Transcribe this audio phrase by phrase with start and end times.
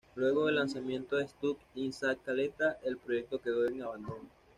[0.15, 4.31] Luego del lanzamiento de ""Stuck In Sa Caleta"", el proyecto quedó en abandono.